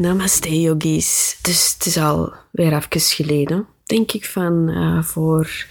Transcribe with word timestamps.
Namaste 0.00 0.60
yogis. 0.60 1.38
Dus 1.42 1.72
het 1.72 1.86
is 1.86 1.96
al 1.96 2.32
weer 2.50 2.72
even 2.72 3.00
geleden, 3.00 3.66
denk 3.84 4.12
ik, 4.12 4.24
van 4.24 4.68
uh, 4.68 5.02
voor 5.02 5.66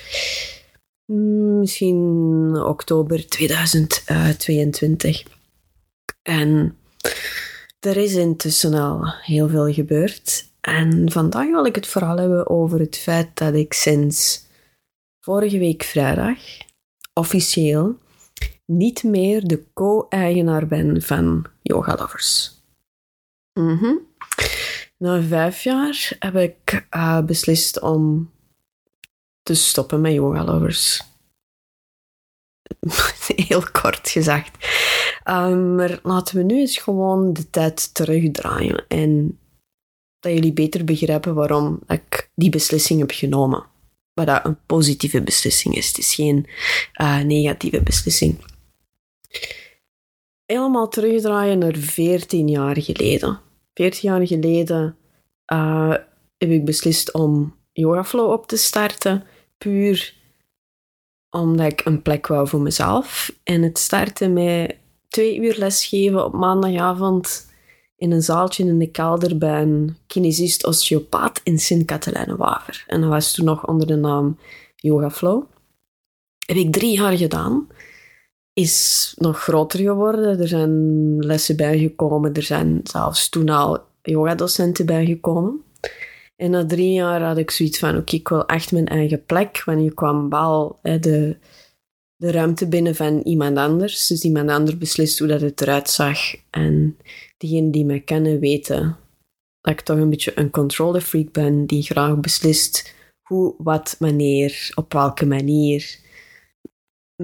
mm, 1.06 1.60
misschien 1.60 2.62
oktober 2.66 3.28
2022. 3.28 5.24
En 6.22 6.78
er 7.80 7.98
is 7.98 8.14
intussen 8.14 8.74
al 8.74 9.14
heel 9.22 9.48
veel 9.48 9.74
gebeurd. 9.74 10.50
En 10.62 11.12
vandaag 11.12 11.50
wil 11.50 11.66
ik 11.66 11.76
het 11.76 11.88
vooral 11.88 12.18
hebben 12.18 12.50
over 12.50 12.80
het 12.80 12.98
feit 12.98 13.38
dat 13.38 13.54
ik 13.54 13.74
sinds 13.74 14.46
vorige 15.20 15.60
week 15.60 15.84
vrijdag 15.84 16.38
officieel 17.14 17.98
niet 18.66 19.04
meer 19.04 19.48
de 19.48 19.64
co-eigenaar 19.74 20.68
ben 20.68 21.02
van 21.02 21.46
Yoga 21.62 21.96
Lovers. 21.96 22.58
Mm 23.54 24.08
Na 25.00 25.22
vijf 25.22 25.64
jaar 25.64 26.16
heb 26.20 26.36
ik 26.36 26.88
uh, 26.96 27.22
beslist 27.22 27.82
om 27.82 28.32
te 29.42 29.54
stoppen 29.54 30.02
met 30.02 30.14
Yoga 30.14 30.44
Lovers. 30.44 31.04
Heel 33.48 33.64
kort 33.72 34.10
gezegd. 34.10 34.52
Um, 35.26 35.76
maar 35.76 36.00
laten 36.04 36.36
we 36.36 36.44
nu 36.44 36.60
eens 36.60 36.78
gewoon 36.78 37.34
de 37.34 37.50
tijd 37.50 37.94
terugdraaien 37.94 38.86
en 38.88 39.40
dat 40.20 40.34
jullie 40.34 40.54
beter 40.54 40.84
begrijpen 40.84 41.36
waarom 41.36 41.80
ik 41.88 42.32
die 42.36 42.50
beslissing 42.50 43.00
heb 43.00 43.12
genomen. 43.12 43.66
Wat 44.14 44.28
dat 44.28 44.46
een 44.46 44.66
positieve 44.66 45.22
beslissing 45.22 45.76
is. 45.76 45.88
Het 45.88 45.98
is 45.98 46.16
geen 46.16 46.48
uh, 47.02 47.22
negatieve 47.22 47.82
beslissing. 47.82 48.44
Helemaal 50.46 50.88
terugdraaien 50.88 51.60
naar 51.60 51.76
14 51.76 52.48
jaar 52.48 52.82
geleden. 52.82 53.48
14 53.80 54.10
jaar 54.10 54.28
geleden 54.28 54.98
uh, 55.54 55.96
heb 56.38 56.50
ik 56.50 56.66
beslist 56.66 57.14
om 57.14 57.56
YogaFlow 57.72 58.32
op 58.32 58.48
te 58.48 58.58
starten. 58.58 59.24
Puur 59.58 60.18
omdat 61.30 61.72
ik 61.72 61.86
een 61.86 62.02
plek 62.02 62.28
wou 62.28 62.48
voor 62.48 62.62
mezelf. 62.62 63.34
En 63.44 63.62
het 63.62 63.78
startte 63.78 64.28
met 64.28 64.76
twee 65.08 65.38
uur 65.38 65.58
lesgeven 65.58 66.26
op 66.26 66.34
maandagavond 66.34 67.52
in 67.96 68.12
een 68.12 68.22
zaaltje 68.22 68.64
in 68.64 68.80
de 68.80 68.92
kelder 68.92 69.38
bij 69.38 69.62
een 69.62 69.98
kinesist 70.08 70.66
osteopaat 70.66 71.42
in 71.44 71.60
Sint-Katelijne-Waver. 71.60 72.84
En 72.88 73.02
dat 73.02 73.10
was 73.10 73.34
toen 73.34 73.46
nog 73.46 73.68
onder 73.68 73.88
de 73.88 73.96
naam 73.96 74.38
YogaFlow. 74.76 75.44
Heb 76.46 76.58
ik 76.58 76.72
drie 76.72 76.98
jaar 76.98 77.18
gedaan. 77.18 77.68
Is 78.60 79.14
nog 79.18 79.40
groter 79.40 79.80
geworden. 79.80 80.40
Er 80.40 80.48
zijn 80.48 81.18
lessen 81.20 81.56
bijgekomen. 81.56 82.34
Er 82.34 82.44
zijn 82.44 82.80
zelfs 82.84 83.30
toen 83.30 83.50
al 83.50 83.84
yogadocenten 84.02 84.86
bijgekomen. 84.86 85.64
En 86.36 86.52
na 86.52 86.66
drie 86.66 86.94
jaar 86.94 87.22
had 87.22 87.38
ik 87.38 87.52
zoiets 87.52 87.80
van, 87.80 87.98
oké, 87.98 88.16
ik 88.16 88.28
wil 88.28 88.46
echt 88.46 88.72
mijn 88.72 88.88
eigen 88.88 89.26
plek. 89.26 89.64
Wanneer 89.66 89.94
kwam 89.94 90.30
bal 90.30 90.80
de, 90.82 91.38
de 92.16 92.32
ruimte 92.32 92.68
binnen 92.68 92.96
van 92.96 93.20
iemand 93.20 93.58
anders. 93.58 94.08
Dus 94.08 94.24
iemand 94.24 94.50
anders 94.50 94.78
beslist 94.78 95.20
hoe 95.20 95.28
dat 95.28 95.42
het 95.42 95.62
eruit 95.62 95.90
zag. 95.90 96.20
En 96.50 96.98
diegenen 97.38 97.72
die 97.72 97.86
mij 97.86 98.00
kennen 98.00 98.40
weten 98.40 98.98
dat 99.62 99.74
ik 99.74 99.82
toch 99.82 99.98
een 99.98 100.10
beetje 100.10 100.40
een 100.40 100.50
control 100.50 101.00
freak 101.00 101.32
ben, 101.32 101.66
die 101.66 101.84
graag 101.84 102.20
beslist 102.20 102.96
hoe, 103.22 103.54
wat, 103.58 103.96
wanneer, 104.00 104.72
op 104.76 104.94
welke 104.94 105.26
manier. 105.26 106.08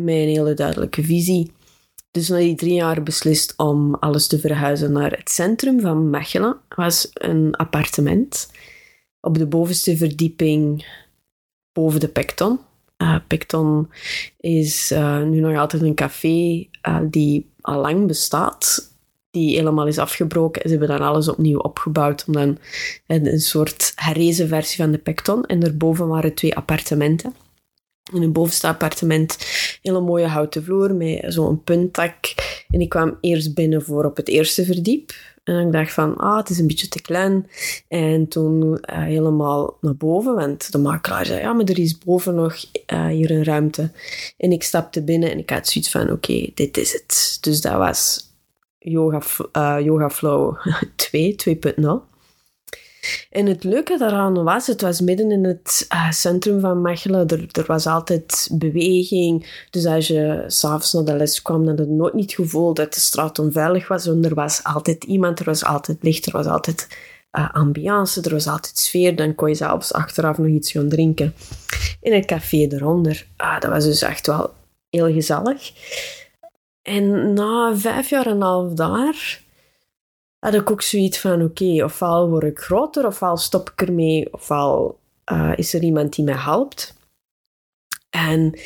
Mijn 0.04 0.28
hele 0.28 0.54
duidelijke 0.54 1.04
visie. 1.04 1.52
Dus 2.12 2.30
na 2.30 2.38
die 2.38 2.56
drie 2.56 2.74
jaar 2.74 3.04
beslist 3.04 3.54
om 3.58 3.96
alles 3.96 4.28
te 4.28 4.40
verhuizen 4.40 4.92
naar 4.92 5.12
het 5.12 5.30
centrum 5.30 5.80
van 5.80 6.10
Mechelen. 6.10 6.58
was 6.76 7.10
een 7.14 7.56
appartement 7.56 8.52
op 9.20 9.38
de 9.38 9.46
bovenste 9.46 9.98
verdieping 9.98 10.86
boven 11.72 12.00
de 12.00 12.08
Pecton. 12.08 12.60
Uh, 12.98 13.16
Pecton 13.28 13.90
is 14.38 14.92
uh, 14.92 15.22
nu 15.24 15.40
nog 15.40 15.58
altijd 15.58 15.82
een 15.82 15.96
café 15.96 16.68
uh, 16.88 17.00
die 17.10 17.50
al 17.62 17.82
lang 17.82 18.08
bestaat, 18.08 18.92
die 19.32 19.56
helemaal 19.56 19.88
is 19.88 19.98
afgebroken. 19.98 20.62
Ze 20.62 20.70
hebben 20.70 20.88
dan 20.88 21.08
alles 21.08 21.28
opnieuw 21.28 21.60
opgebouwd 21.60 22.24
om 22.28 22.34
dan 22.34 22.58
een, 23.08 23.28
een 23.34 23.40
soort 23.40 23.92
herrezen 23.96 24.48
versie 24.48 24.84
van 24.84 24.92
de 24.92 24.98
Pecton. 24.98 25.46
En 25.46 25.60
daarboven 25.60 26.08
waren 26.08 26.34
twee 26.34 26.56
appartementen. 26.56 27.34
In 28.14 28.22
een 28.22 28.32
bovenste 28.32 28.68
appartement, 28.68 29.38
hele 29.82 30.02
mooie 30.02 30.26
houten 30.26 30.64
vloer 30.64 30.94
met 30.94 31.24
zo'n 31.28 31.64
puntdak. 31.64 32.16
En 32.70 32.82
ik 32.82 32.90
kwam 32.90 33.18
eerst 33.22 33.54
binnen 33.54 33.84
voor 33.84 34.06
op 34.06 34.18
het 34.18 34.28
eerste 34.28 34.66
verdiep. 34.66 35.14
En 35.44 35.66
ik 35.66 35.72
dacht 35.72 35.94
van, 35.94 36.18
ah, 36.18 36.38
het 36.38 36.50
is 36.50 36.60
een 36.60 36.68
beetje 36.68 36.88
te 36.88 37.02
klein. 37.02 37.50
En 37.88 38.28
toen 38.28 38.64
uh, 38.64 38.78
helemaal 39.04 39.78
naar 39.82 39.96
boven, 39.96 40.36
want 40.36 40.72
de 40.72 40.78
makelaar 40.78 41.26
zei, 41.26 41.40
ja, 41.40 41.54
maar 41.54 41.66
er 41.66 41.80
is 41.80 41.98
boven 41.98 42.36
nog 42.36 42.56
uh, 42.94 43.08
hier 43.08 43.32
een 43.32 43.44
ruimte. 43.44 43.92
En 44.38 44.52
ik 44.52 44.64
stapte 44.64 45.04
binnen 45.04 45.32
en 45.32 45.38
ik 45.38 45.50
had 45.50 45.68
zoiets 45.68 45.92
van, 45.92 46.12
oké, 46.12 46.50
dit 46.54 46.78
is 46.78 46.94
het. 46.94 47.38
Dus 47.42 47.62
dat 47.62 47.74
was 47.74 48.30
Yoga, 48.80 49.22
uh, 49.54 49.86
yoga 49.86 50.10
Flow 50.10 50.58
2, 50.96 51.36
2.0. 51.36 52.15
En 53.30 53.46
het 53.46 53.64
leuke 53.64 53.98
daaraan 53.98 54.44
was, 54.44 54.68
het 54.68 54.82
was 54.82 55.02
midden 55.02 55.32
in 55.32 55.44
het 55.44 55.88
uh, 55.94 56.12
centrum 56.12 56.60
van 56.60 56.82
Mechelen. 56.82 57.28
Er, 57.28 57.48
er, 57.52 57.64
was 57.68 57.88
altijd 57.88 58.50
beweging. 58.52 59.66
Dus 59.70 59.86
als 59.86 60.08
je 60.08 60.44
s'avonds 60.48 60.94
naar 60.94 61.06
de 61.06 61.14
les 61.14 61.42
kwam, 61.42 61.66
dan 61.66 61.78
had 61.78 61.88
je 61.88 61.94
nooit 61.94 62.14
niet 62.14 62.32
het 62.32 62.46
gevoel 62.46 62.74
dat 62.74 62.94
de 62.94 63.00
straat 63.00 63.40
onveilig 63.40 63.88
was. 63.88 64.06
Want 64.06 64.26
er 64.26 64.36
was 64.36 64.64
altijd 64.64 65.04
iemand, 65.04 65.40
er 65.40 65.46
was 65.46 65.64
altijd 65.64 65.98
licht, 66.02 66.26
er 66.26 66.32
was 66.32 66.46
altijd 66.46 66.88
uh, 67.32 67.54
ambiance, 67.54 68.22
er 68.22 68.32
was 68.32 68.48
altijd 68.48 68.78
sfeer. 68.78 69.16
Dan 69.16 69.36
kon 69.36 69.50
je 69.50 69.56
zelfs 69.56 69.94
achteraf 69.94 70.38
nog 70.38 70.48
iets 70.48 70.72
gaan 70.72 70.90
drinken. 70.90 71.34
In 72.02 72.14
het 72.14 72.26
café 72.26 72.58
eronder. 72.58 73.28
Uh, 73.42 73.60
dat 73.60 73.72
was 73.72 73.84
dus 73.84 74.02
echt 74.02 74.28
wel 74.28 74.54
heel 74.90 75.14
gezellig. 75.14 75.72
En 76.82 77.34
na 77.34 77.76
vijf 77.76 78.10
jaar 78.10 78.26
en 78.26 78.32
een 78.32 78.42
half 78.42 78.74
daar 78.74 79.44
had 80.46 80.54
ik 80.54 80.72
ook 80.72 80.82
zoiets 80.82 81.20
van, 81.20 81.42
oké, 81.44 81.84
ofwel 81.84 82.30
word 82.30 82.44
ik 82.44 82.60
groter, 82.60 83.06
ofwel 83.06 83.38
stop 83.38 83.70
ik 83.70 83.82
ermee, 83.82 84.34
ofwel 84.34 85.00
uh, 85.32 85.52
is 85.56 85.74
er 85.74 85.84
iemand 85.84 86.16
die 86.16 86.26
mij 86.26 86.38
helpt. 86.38 86.94
En 88.10 88.60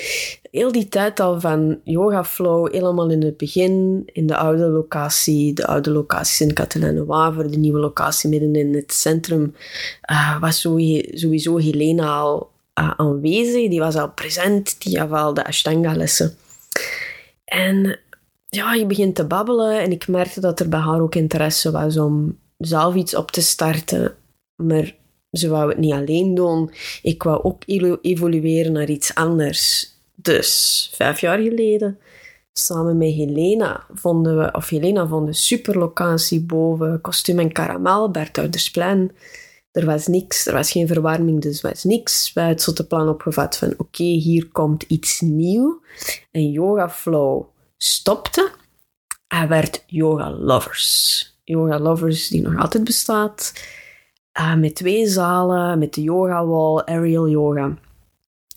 heel 0.52 0.72
die 0.72 0.88
tijd 0.88 1.20
al 1.20 1.40
van 1.40 1.80
Yoga 1.84 2.24
Flow, 2.24 2.72
helemaal 2.72 3.10
in 3.10 3.24
het 3.24 3.38
begin, 3.38 4.04
in 4.06 4.28
de 4.28 4.36
oude 4.36 4.68
locatie, 4.68 5.54
de 5.54 5.66
oude 5.68 5.90
locatie 5.92 6.48
in 6.48 6.54
Katelijne-Waver, 6.54 7.52
de 7.52 7.58
nieuwe 7.58 7.80
locatie 7.80 8.30
midden 8.30 8.56
in 8.56 8.74
het 8.74 8.94
centrum, 8.94 9.56
uh, 10.12 10.40
was 10.40 10.62
sowieso 10.62 11.58
Helena 11.58 12.18
al 12.18 12.50
uh, 12.80 12.92
aanwezig. 12.98 13.70
Die 13.70 13.80
was 13.80 13.96
al 13.96 14.12
present, 14.12 14.82
die 14.82 14.98
gaf 14.98 15.12
al 15.12 15.34
de 15.34 15.46
Ashtanga-lessen. 15.46 16.38
En 17.46 18.00
ja, 18.50 18.74
je 18.74 18.86
begint 18.86 19.16
te 19.16 19.26
babbelen 19.26 19.82
en 19.82 19.92
ik 19.92 20.08
merkte 20.08 20.40
dat 20.40 20.60
er 20.60 20.70
bij 20.70 20.80
haar 20.80 21.02
ook 21.02 21.16
interesse 21.16 21.72
was 21.72 21.98
om 21.98 22.40
zelf 22.58 22.96
iets 22.96 23.16
op 23.16 23.32
te 23.32 23.42
starten. 23.42 24.16
Maar 24.56 24.96
ze 25.32 25.50
wou 25.50 25.70
het 25.70 25.78
niet 25.78 25.94
alleen 25.94 26.36
doen. 26.36 26.72
Ik 27.02 27.24
wou 27.24 27.44
ook 27.44 27.64
evolueren 28.02 28.72
naar 28.72 28.90
iets 28.90 29.16
anders. 29.16 29.94
Dus 30.16 30.90
vijf 30.94 31.20
jaar 31.20 31.40
geleden, 31.40 32.00
samen 32.54 32.98
met 32.98 33.14
Helena, 33.14 33.86
vonden 33.94 34.38
we, 34.38 34.52
of 34.52 34.70
Helena 34.70 35.08
vond 35.08 35.28
een 35.28 35.34
super 35.34 35.78
locatie 35.78 36.42
boven 36.42 37.02
Kostuum 37.02 37.40
en 37.40 37.52
Karamel, 37.52 38.12
Berthoudersplein. 38.12 39.12
Er 39.72 39.86
was 39.86 40.08
niks, 40.08 40.46
er 40.46 40.54
was 40.54 40.72
geen 40.72 40.88
verwarming, 40.88 41.42
dus 41.42 41.62
was 41.62 41.84
niks. 41.84 42.34
Wij 42.34 42.46
hadden 42.46 42.76
het 42.76 42.88
plan 42.88 43.10
opgevat 43.10 43.58
van 43.58 43.74
oké, 43.78 44.04
hier 44.04 44.48
komt 44.52 44.84
iets 44.84 45.22
nieuw. 45.22 45.82
En 46.32 46.52
Yoga 46.52 46.90
Flow 46.90 47.46
stopte. 47.84 48.52
Hij 49.28 49.48
werd 49.48 49.84
Yoga 49.88 50.32
Lovers. 50.32 51.40
Yoga 51.44 51.80
Lovers 51.80 52.28
die 52.28 52.42
nog 52.42 52.58
altijd 52.58 52.84
bestaat. 52.84 53.54
Uh, 54.40 54.56
met 54.56 54.76
twee 54.76 55.08
zalen, 55.08 55.80
met 55.80 55.94
de 55.94 56.02
yoga 56.02 56.46
wall, 56.46 56.84
aerial 56.84 57.30
yoga. 57.30 57.78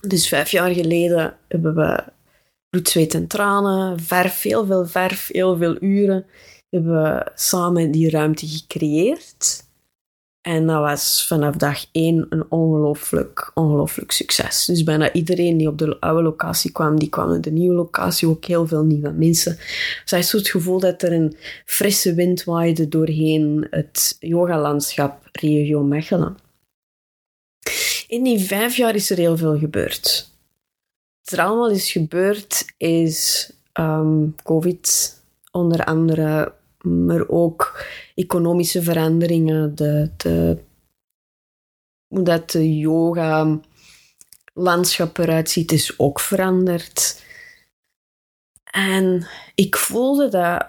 Dus 0.00 0.28
vijf 0.28 0.50
jaar 0.50 0.70
geleden 0.70 1.36
hebben 1.48 1.74
we 1.74 2.04
bloed, 2.70 2.88
zweet 2.88 3.14
en 3.14 3.26
tranen, 3.26 4.00
verf, 4.00 4.42
heel 4.42 4.66
veel 4.66 4.86
verf, 4.86 5.28
heel 5.32 5.56
veel 5.56 5.76
uren, 5.82 6.26
hebben 6.70 7.02
we 7.02 7.30
samen 7.34 7.90
die 7.90 8.10
ruimte 8.10 8.46
gecreëerd. 8.46 9.64
En 10.42 10.66
dat 10.66 10.80
was 10.80 11.26
vanaf 11.26 11.56
dag 11.56 11.84
één 11.92 12.26
een 12.28 12.44
ongelooflijk, 12.48 13.50
ongelooflijk 13.54 14.10
succes. 14.10 14.64
Dus 14.64 14.82
bijna 14.82 15.12
iedereen 15.12 15.56
die 15.56 15.68
op 15.68 15.78
de 15.78 16.00
oude 16.00 16.22
locatie 16.22 16.72
kwam, 16.72 16.98
die 16.98 17.08
kwam 17.08 17.32
op 17.32 17.42
de 17.42 17.50
nieuwe 17.50 17.74
locatie. 17.74 18.28
Ook 18.28 18.44
heel 18.44 18.66
veel 18.66 18.84
nieuwe 18.84 19.10
mensen. 19.10 19.56
Dus 19.56 20.10
hij 20.10 20.20
had 20.20 20.30
het 20.30 20.48
gevoel 20.48 20.80
dat 20.80 21.02
er 21.02 21.12
een 21.12 21.36
frisse 21.64 22.14
wind 22.14 22.44
waaide 22.44 22.88
doorheen 22.88 23.66
het 23.70 24.16
yogalandschap 24.18 25.28
regio 25.32 25.82
Mechelen. 25.82 26.36
In 28.08 28.22
die 28.22 28.38
vijf 28.38 28.76
jaar 28.76 28.94
is 28.94 29.10
er 29.10 29.16
heel 29.16 29.36
veel 29.36 29.58
gebeurd. 29.58 30.30
Wat 31.22 31.38
er 31.38 31.44
allemaal 31.44 31.70
is 31.70 31.92
gebeurd 31.92 32.64
is 32.76 33.50
ehm, 33.72 34.26
COVID, 34.42 35.20
onder 35.50 35.84
andere, 35.84 36.52
maar 36.82 37.28
ook 37.28 37.84
economische 38.14 38.82
veranderingen, 38.82 39.74
de, 39.74 40.10
de, 40.16 40.58
hoe 42.06 42.22
dat 42.22 42.50
de 42.50 42.76
yoga 42.78 43.60
landschap 44.54 45.18
eruit 45.18 45.50
ziet, 45.50 45.72
is 45.72 45.98
ook 45.98 46.20
veranderd. 46.20 47.22
En 48.70 49.26
ik 49.54 49.76
voelde 49.76 50.28
dat 50.28 50.66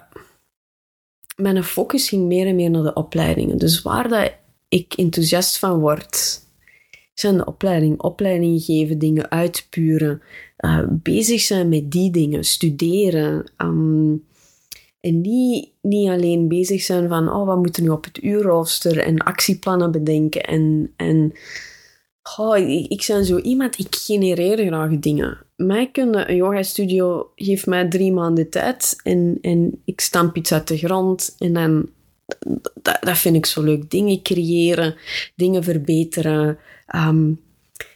mijn 1.36 1.64
focus 1.64 2.10
ging 2.10 2.26
meer 2.26 2.48
en 2.48 2.56
meer 2.56 2.70
naar 2.70 2.84
de 2.84 2.94
opleidingen. 2.94 3.58
Dus 3.58 3.82
waar 3.82 4.10
dat 4.10 4.34
ik 4.68 4.94
enthousiast 4.94 5.60
van 5.60 5.80
word, 5.80 6.42
zijn 7.14 7.38
de 7.38 7.46
opleiding. 7.46 8.02
Opleiding 8.02 8.64
geven, 8.64 9.00
dingen 9.00 9.32
uitpuren, 9.32 10.22
uh, 10.58 10.84
bezig 10.90 11.42
zijn 11.42 11.70
met 11.70 11.92
die 11.92 12.12
dingen, 12.12 12.44
studeren. 12.44 13.52
Um, 13.58 14.26
en 15.04 15.22
niet, 15.22 15.70
niet 15.82 16.10
alleen 16.10 16.48
bezig 16.48 16.82
zijn 16.82 17.08
van, 17.08 17.30
oh, 17.30 17.46
wat 17.46 17.58
moeten 17.58 17.84
nu 17.84 17.90
op 17.90 18.04
het 18.04 18.24
uurrooster 18.24 19.00
en 19.00 19.18
actieplannen 19.18 19.92
bedenken. 19.92 20.44
En, 20.44 20.94
en 20.96 21.34
oh, 22.38 22.58
ik, 22.58 22.92
ik 22.92 23.06
ben 23.08 23.26
zo 23.26 23.38
iemand, 23.38 23.80
ik 23.80 23.96
genereer 23.96 24.58
graag 24.58 25.00
dingen. 25.00 25.38
Mij 25.56 25.92
kunnen, 25.92 26.30
een 26.30 26.36
yoga 26.36 26.64
studio 26.64 27.32
geeft 27.36 27.66
mij 27.66 27.88
drie 27.90 28.12
maanden 28.12 28.50
tijd 28.50 29.00
en, 29.04 29.38
en 29.42 29.82
ik 29.86 30.02
stamp 30.02 30.36
iets 30.36 30.54
uit 30.54 30.68
de 30.68 30.78
grond 30.78 31.36
en 31.40 31.54
dan, 31.54 31.90
dat, 32.82 32.98
dat 33.02 33.18
vind 33.18 33.36
ik 33.36 33.46
zo 33.46 33.62
leuk. 33.62 33.90
Dingen 33.90 34.22
creëren, 34.22 34.96
dingen 35.36 35.64
verbeteren. 35.64 36.58
Um, 36.96 37.42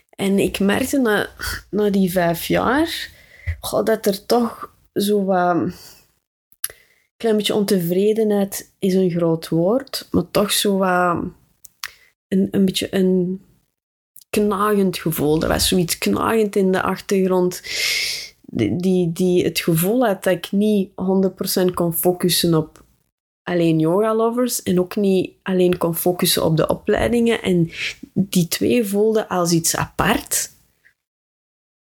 en 0.09 0.39
ik 0.39 0.59
merkte 0.59 0.99
na, 0.99 1.29
na 1.69 1.89
die 1.89 2.11
vijf 2.11 2.45
jaar 2.45 3.09
goh, 3.59 3.83
dat 3.83 4.05
er 4.05 4.25
toch 4.25 4.73
zo 4.93 5.25
wat 5.25 5.71
klein 7.17 7.37
beetje 7.37 7.55
ontevredenheid 7.55 8.73
is 8.79 8.93
een 8.93 9.09
groot 9.09 9.49
woord, 9.49 10.07
maar 10.11 10.31
toch 10.31 10.51
zo 10.51 10.77
wat 10.77 11.23
een, 12.27 12.47
een 12.51 12.65
beetje 12.65 12.95
een 12.95 13.41
knagend 14.29 14.97
gevoel. 14.97 15.41
Er 15.41 15.47
was 15.47 15.67
zoiets 15.67 15.97
knagend 15.97 16.55
in 16.55 16.71
de 16.71 16.81
achtergrond. 16.81 17.61
Die, 18.41 18.75
die, 18.75 19.11
die 19.11 19.43
het 19.43 19.59
gevoel 19.59 20.05
had 20.05 20.23
dat 20.23 20.33
ik 20.33 20.51
niet 20.51 20.89
100% 20.89 21.73
kon 21.73 21.93
focussen 21.93 22.53
op 22.53 22.85
alleen 23.43 23.79
yoga-lovers 23.79 24.63
en 24.63 24.79
ook 24.79 24.95
niet 24.95 25.31
alleen 25.43 25.77
kon 25.77 25.95
focussen 25.95 26.43
op 26.43 26.57
de 26.57 26.67
opleidingen. 26.67 27.41
En 27.41 27.71
die 28.13 28.47
twee 28.47 28.85
voelden 28.85 29.27
als 29.27 29.51
iets 29.51 29.75
apart. 29.75 30.51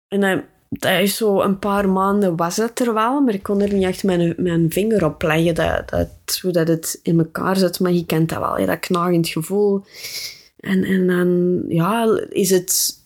En 0.08 0.20
dan 0.20 0.44
dat 0.80 1.02
is 1.02 1.16
zo 1.16 1.42
een 1.42 1.60
paar 1.60 1.90
maanden 1.90 2.36
was 2.36 2.58
het 2.58 2.80
er 2.80 2.94
wel, 2.94 3.22
maar 3.22 3.34
ik 3.34 3.44
kon 3.44 3.62
er 3.62 3.74
niet 3.74 3.84
echt 3.84 4.04
mijn, 4.04 4.34
mijn 4.38 4.72
vinger 4.72 5.06
op 5.06 5.22
leggen 5.22 5.56
dat, 5.56 5.90
dat, 5.90 6.40
hoe 6.42 6.52
dat 6.52 6.68
het 6.68 7.00
in 7.04 7.20
elkaar 7.20 7.58
zit. 7.58 7.80
Maar 7.80 7.92
je 7.92 8.06
kent 8.06 8.30
dat 8.30 8.40
wel, 8.40 8.58
hè, 8.58 8.66
dat 8.66 8.80
knagend 8.80 9.28
gevoel. 9.28 9.84
En, 10.58 10.84
en 10.84 11.08
dan 11.08 11.62
ja, 11.68 12.26
is 12.30 12.50
het, 12.50 13.00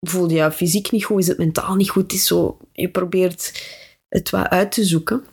voel 0.00 0.30
je 0.30 0.52
fysiek 0.52 0.90
niet 0.90 1.04
goed, 1.04 1.18
is 1.18 1.28
het 1.28 1.38
mentaal 1.38 1.74
niet 1.74 1.90
goed. 1.90 2.02
Het 2.02 2.12
is 2.12 2.26
zo, 2.26 2.58
je 2.72 2.90
probeert 2.90 3.62
het 4.08 4.30
wat 4.30 4.48
uit 4.48 4.72
te 4.72 4.84
zoeken. 4.84 5.24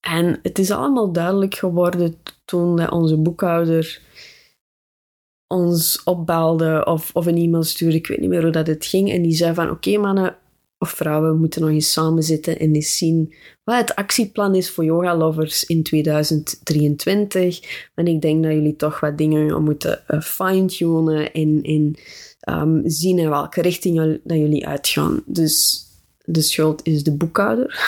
En 0.00 0.38
het 0.42 0.58
is 0.58 0.70
allemaal 0.70 1.12
duidelijk 1.12 1.54
geworden 1.54 2.16
toen 2.44 2.90
onze 2.90 3.16
boekhouder 3.16 4.00
ons 5.52 6.02
opbelde 6.04 6.84
of, 6.84 7.10
of 7.12 7.26
een 7.26 7.36
e-mail 7.36 7.62
stuurde, 7.62 7.96
ik 7.96 8.06
weet 8.06 8.20
niet 8.20 8.28
meer 8.28 8.42
hoe 8.42 8.50
dat 8.50 8.66
het 8.66 8.86
ging. 8.86 9.10
En 9.10 9.22
die 9.22 9.34
zei 9.34 9.54
van, 9.54 9.70
oké 9.70 9.98
mannen, 9.98 10.36
of 10.82 10.90
vrouwen 10.90 11.38
moeten 11.38 11.60
nog 11.60 11.70
eens 11.70 11.92
samen 11.92 12.22
zitten 12.22 12.58
en 12.58 12.74
eens 12.74 12.96
zien 12.96 13.34
wat 13.64 13.76
het 13.76 13.94
actieplan 13.94 14.54
is 14.54 14.70
voor 14.70 14.84
yoga 14.84 15.16
lovers 15.16 15.64
in 15.64 15.82
2023. 15.82 17.88
En 17.94 18.06
ik 18.06 18.20
denk 18.20 18.42
dat 18.42 18.52
jullie 18.52 18.76
toch 18.76 19.00
wat 19.00 19.18
dingen 19.18 19.62
moeten 19.62 20.02
uh, 20.08 20.20
fine-tunen 20.20 21.32
en, 21.32 21.96
um, 22.50 22.82
zien 22.84 23.18
in 23.18 23.28
welke 23.28 23.62
richting 23.62 24.20
dat 24.24 24.36
jullie 24.36 24.66
uitgaan. 24.66 25.22
Dus 25.26 25.84
de 26.24 26.42
schuld 26.42 26.86
is 26.86 27.02
de 27.02 27.12
boekhouder, 27.12 27.80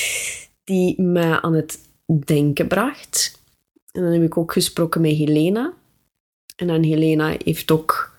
die 0.64 1.02
mij 1.02 1.40
aan 1.40 1.54
het 1.54 1.78
denken 2.24 2.66
bracht. 2.66 3.40
En 3.92 4.02
dan 4.02 4.12
heb 4.12 4.22
ik 4.22 4.36
ook 4.36 4.52
gesproken 4.52 5.00
met 5.00 5.16
Helena. 5.16 5.72
En 6.56 6.66
dan 6.66 6.82
Helena 6.82 7.36
heeft 7.44 7.70
ook 7.70 8.14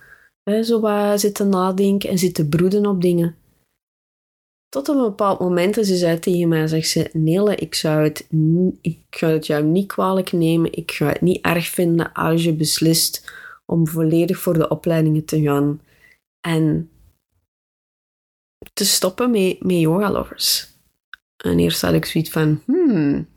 zo 0.63 0.79
wat 0.79 1.19
zitten 1.19 1.49
nadenken 1.49 2.09
en 2.09 2.17
zitten 2.17 2.49
broeden 2.49 2.85
op 2.85 3.01
dingen. 3.01 3.35
Tot 4.77 4.87
een 4.87 5.01
bepaald 5.01 5.39
moment, 5.39 5.77
en 5.77 5.85
ze 5.85 5.95
zei 5.95 6.19
tegen 6.19 6.47
mij, 6.47 6.67
zegt 6.67 6.87
ze, 6.89 7.09
Nele, 7.13 7.55
ik 7.55 7.75
zou, 7.75 8.03
het, 8.03 8.27
ik 8.81 9.17
het 9.19 9.47
jou 9.47 9.63
niet 9.63 9.87
kwalijk 9.87 10.31
nemen. 10.31 10.73
Ik 10.73 10.91
ga 10.91 11.07
het 11.07 11.21
niet 11.21 11.45
erg 11.45 11.67
vinden 11.67 12.13
als 12.13 12.43
je 12.43 12.53
beslist 12.53 13.33
om 13.65 13.87
volledig 13.87 14.39
voor 14.39 14.53
de 14.53 14.67
opleidingen 14.67 15.25
te 15.25 15.41
gaan. 15.41 15.81
En 16.41 16.89
te 18.73 18.85
stoppen 18.85 19.31
met, 19.31 19.63
met 19.63 19.79
yoga 19.79 20.11
lovers. 20.11 20.67
En 21.37 21.59
eerst 21.59 21.81
had 21.81 21.93
ik 21.93 22.05
zoiets 22.05 22.29
van, 22.29 22.61
hmm, 22.65 23.27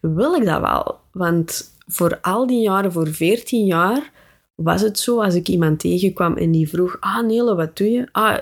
wil 0.00 0.34
ik 0.34 0.44
dat 0.44 0.60
wel? 0.60 1.00
Want 1.12 1.74
voor 1.86 2.18
al 2.20 2.46
die 2.46 2.62
jaren, 2.62 2.92
voor 2.92 3.08
14 3.08 3.64
jaar, 3.64 4.12
was 4.54 4.80
het 4.80 4.98
zo 4.98 5.22
als 5.22 5.34
ik 5.34 5.48
iemand 5.48 5.80
tegenkwam 5.80 6.36
en 6.36 6.50
die 6.50 6.68
vroeg, 6.68 6.96
ah 7.00 7.26
Nele, 7.26 7.54
wat 7.54 7.76
doe 7.76 7.90
je? 7.90 8.08
Ah, 8.12 8.38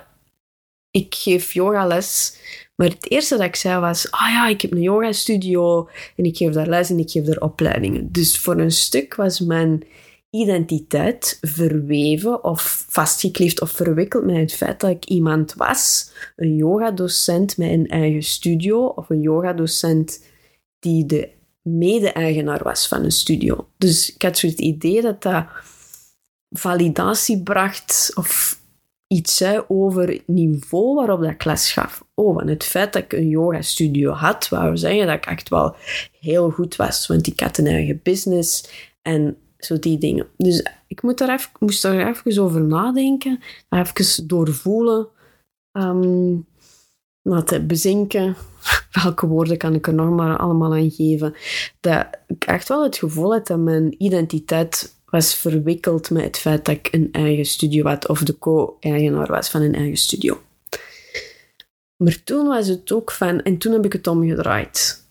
ik 0.96 1.14
geef 1.14 1.52
yogales. 1.52 2.38
Maar 2.76 2.88
het 2.88 3.10
eerste 3.10 3.36
dat 3.36 3.46
ik 3.46 3.56
zei 3.56 3.80
was, 3.80 4.10
ah 4.10 4.28
ja, 4.28 4.48
ik 4.48 4.60
heb 4.60 4.72
een 4.72 4.80
yogastudio 4.80 5.88
en 6.16 6.24
ik 6.24 6.36
geef 6.36 6.52
daar 6.52 6.68
les 6.68 6.90
en 6.90 6.98
ik 6.98 7.10
geef 7.10 7.24
daar 7.24 7.40
opleidingen. 7.40 8.12
Dus 8.12 8.38
voor 8.38 8.58
een 8.58 8.70
stuk 8.70 9.14
was 9.14 9.40
mijn 9.40 9.82
identiteit 10.30 11.38
verweven 11.40 12.44
of 12.44 12.84
vastgekleefd 12.88 13.60
of 13.60 13.70
verwikkeld 13.70 14.24
met 14.24 14.36
het 14.36 14.54
feit 14.54 14.80
dat 14.80 14.90
ik 14.90 15.04
iemand 15.04 15.54
was, 15.54 16.10
een 16.36 16.56
yogadocent 16.56 17.56
met 17.56 17.70
een 17.70 17.86
eigen 17.86 18.22
studio 18.22 18.84
of 18.86 19.10
een 19.10 19.20
yogadocent 19.20 20.24
die 20.78 21.06
de 21.06 21.28
mede-eigenaar 21.62 22.62
was 22.62 22.88
van 22.88 23.04
een 23.04 23.12
studio. 23.12 23.68
Dus 23.78 24.14
ik 24.14 24.22
had 24.22 24.38
zo 24.38 24.46
het 24.46 24.60
idee 24.60 25.02
dat 25.02 25.22
dat 25.22 25.46
validatie 26.50 27.42
bracht 27.42 28.10
of 28.14 28.60
iets 29.06 29.36
zei 29.36 29.64
over 29.68 30.08
het 30.08 30.22
niveau 30.26 30.94
waarop 30.94 31.20
dat 31.20 31.30
ik 31.30 31.44
les 31.44 31.72
gaf. 31.72 32.04
Oh, 32.14 32.34
want 32.34 32.48
het 32.48 32.64
feit 32.64 32.92
dat 32.92 33.02
ik 33.02 33.12
een 33.12 33.28
yoga-studio 33.28 34.12
had, 34.12 34.48
wou 34.48 34.76
zeggen 34.76 35.06
dat 35.06 35.16
ik 35.16 35.26
echt 35.26 35.48
wel 35.48 35.74
heel 36.20 36.50
goed 36.50 36.76
was. 36.76 37.06
Want 37.06 37.26
ik 37.26 37.40
had 37.40 37.58
een 37.58 37.66
eigen 37.66 38.00
business 38.02 38.68
en 39.02 39.36
zo 39.58 39.78
die 39.78 39.98
dingen. 39.98 40.26
Dus 40.36 40.66
ik 40.86 41.02
moet 41.02 41.20
er 41.20 41.30
even, 41.30 41.50
moest 41.58 41.84
er 41.84 42.08
even 42.08 42.42
over 42.42 42.60
nadenken, 42.60 43.40
even 43.68 44.26
doorvoelen, 44.26 45.08
um, 45.72 46.46
laten 47.22 47.66
bezinken. 47.66 48.36
Welke 49.02 49.26
woorden 49.26 49.56
kan 49.56 49.74
ik 49.74 49.86
er 49.86 49.94
nog 49.94 50.10
maar 50.10 50.36
allemaal 50.36 50.74
aan 50.74 50.90
geven? 50.90 51.34
Dat 51.80 52.06
ik 52.26 52.44
echt 52.44 52.68
wel 52.68 52.82
het 52.82 52.96
gevoel 52.96 53.32
had 53.32 53.46
dat 53.46 53.58
mijn 53.58 54.02
identiteit 54.02 54.95
was 55.10 55.34
verwikkeld 55.34 56.10
met 56.10 56.24
het 56.24 56.38
feit 56.38 56.64
dat 56.64 56.74
ik 56.74 56.88
een 56.92 57.12
eigen 57.12 57.44
studio 57.44 57.86
had 57.86 58.08
of 58.08 58.22
de 58.22 58.38
co-eigenaar 58.38 59.26
was 59.26 59.50
van 59.50 59.62
een 59.62 59.74
eigen 59.74 59.96
studio. 59.96 60.42
Maar 61.96 62.22
toen 62.24 62.46
was 62.46 62.66
het 62.66 62.92
ook 62.92 63.10
van, 63.10 63.42
en 63.42 63.58
toen 63.58 63.72
heb 63.72 63.84
ik 63.84 63.92
het 63.92 64.06
omgedraaid. 64.06 65.04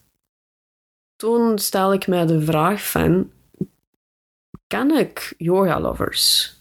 Toen 1.15 1.59
stel 1.59 1.93
ik 1.93 2.07
mij 2.07 2.25
de 2.25 2.41
vraag 2.41 2.89
van, 2.89 3.31
kan 4.67 4.97
ik 4.97 5.33
yoga-lovers 5.37 6.55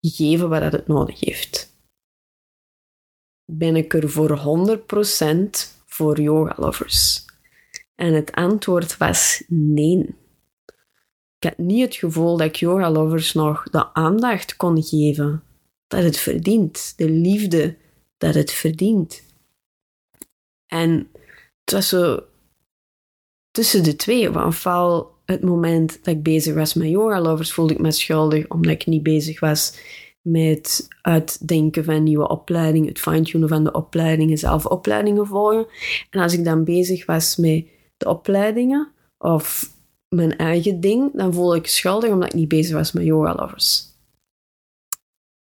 geven 0.00 0.48
wat 0.48 0.72
het 0.72 0.86
nodig 0.86 1.20
heeft? 1.20 1.74
Ben 3.52 3.76
ik 3.76 3.94
er 3.94 4.10
voor 4.10 4.38
100% 4.78 5.48
voor 5.86 6.20
yoga-lovers? 6.20 7.24
En 7.94 8.14
het 8.14 8.32
antwoord 8.32 8.96
was 8.96 9.44
nee. 9.48 10.14
Ik 11.38 11.48
had 11.48 11.58
niet 11.58 11.84
het 11.84 11.94
gevoel 11.94 12.36
dat 12.36 12.46
ik 12.46 12.56
yoga-lovers 12.56 13.32
nog 13.32 13.62
de 13.62 13.94
aandacht 13.94 14.56
kon 14.56 14.82
geven 14.82 15.42
dat 15.86 16.02
het 16.02 16.16
verdient. 16.16 16.92
De 16.96 17.10
liefde 17.10 17.76
dat 18.18 18.34
het 18.34 18.52
verdient. 18.52 19.22
En 20.66 21.08
het 21.64 21.74
was 21.74 21.88
zo 21.88 22.20
tussen 23.50 23.82
de 23.82 23.96
twee. 23.96 24.30
Want 24.30 24.46
ofwel 24.46 25.14
het 25.24 25.42
moment 25.42 26.04
dat 26.04 26.14
ik 26.14 26.22
bezig 26.22 26.54
was 26.54 26.74
met 26.74 26.88
yoga 26.88 27.20
lovers, 27.20 27.52
voelde 27.52 27.74
ik 27.74 27.80
me 27.80 27.90
schuldig 27.90 28.48
omdat 28.48 28.72
ik 28.72 28.86
niet 28.86 29.02
bezig 29.02 29.40
was 29.40 29.78
met 30.22 30.88
uitdenken 31.02 31.84
van 31.84 32.02
nieuwe 32.02 32.28
opleidingen, 32.28 32.88
het 32.88 32.98
fine-tunen 32.98 33.48
van 33.48 33.64
de 33.64 33.72
opleidingen, 33.72 34.38
zelf 34.38 34.66
opleidingen 34.66 35.26
volgen. 35.26 35.66
En 36.10 36.20
als 36.20 36.32
ik 36.32 36.44
dan 36.44 36.64
bezig 36.64 37.06
was 37.06 37.36
met 37.36 37.66
de 37.96 38.08
opleidingen 38.08 38.92
of 39.18 39.74
mijn 40.16 40.36
eigen 40.36 40.80
ding, 40.80 41.10
dan 41.14 41.34
voelde 41.34 41.56
ik 41.56 41.66
schuldig 41.66 42.10
omdat 42.10 42.28
ik 42.28 42.34
niet 42.34 42.48
bezig 42.48 42.76
was 42.76 42.92
met 42.92 43.04
yoga 43.04 43.34
lovers. 43.34 43.84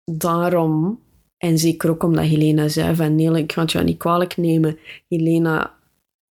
Daarom, 0.05 1.01
en 1.39 1.59
zeker 1.59 1.91
ook 1.91 2.03
omdat 2.03 2.25
Helena 2.25 2.69
zei 2.69 2.95
van 2.95 3.15
nee, 3.15 3.43
ik 3.43 3.53
ga 3.53 3.61
het 3.61 3.73
jou 3.73 3.85
niet 3.85 3.99
kwalijk 3.99 4.37
nemen. 4.37 4.79
Helena 5.09 5.79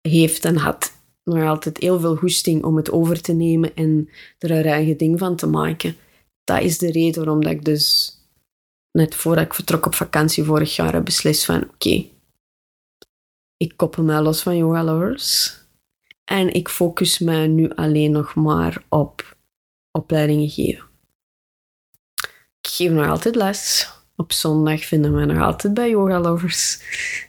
heeft 0.01 0.45
en 0.45 0.57
had 0.57 0.95
nog 1.25 1.45
altijd 1.45 1.79
heel 1.79 2.01
veel 2.01 2.17
goesting 2.17 2.65
om 2.65 2.77
het 2.77 2.91
over 2.91 3.21
te 3.21 3.33
nemen 3.33 3.75
en 3.75 4.09
er 4.39 4.51
een 4.51 4.65
eigen 4.65 4.97
ding 4.97 5.19
van 5.19 5.37
te 5.37 5.47
maken. 5.47 5.97
Dat 6.45 6.63
is 6.63 6.79
de 6.79 6.91
reden 6.91 7.25
waarom 7.25 7.43
dat 7.43 7.53
ik 7.53 7.65
dus 7.65 8.15
net 8.93 9.15
voordat 9.15 9.45
ik 9.45 9.55
vertrok 9.55 9.87
op 9.87 9.95
vakantie 9.95 10.45
vorig 10.45 10.77
jaar 10.77 10.93
heb 10.93 11.05
beslist 11.05 11.45
van 11.45 11.63
oké, 11.63 12.07
ik 13.57 13.77
koppel 13.77 14.03
mij 14.03 14.21
los 14.21 14.43
van 14.43 14.57
yoga 14.57 14.85
lovers 14.85 15.55
en 16.31 16.53
ik 16.53 16.69
focus 16.69 17.19
mij 17.19 17.47
nu 17.47 17.71
alleen 17.75 18.11
nog 18.11 18.35
maar 18.35 18.85
op 18.89 19.37
opleidingen 19.91 20.49
geven. 20.49 20.85
Ik 22.61 22.73
geef 22.73 22.91
nog 22.91 23.09
altijd 23.09 23.35
les. 23.35 23.91
Op 24.17 24.33
zondag 24.33 24.85
vinden 24.85 25.15
we 25.15 25.25
nog 25.25 25.43
altijd 25.43 25.75
bij 25.75 25.91
yoga 25.91 26.21
lovers. 26.21 26.81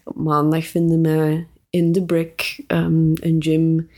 Op 0.04 0.16
maandag 0.16 0.66
vinden 0.66 1.02
we 1.02 1.46
in 1.70 1.92
de 1.92 2.04
Brick, 2.04 2.64
um, 2.68 3.12
een 3.14 3.36
gym 3.40 3.90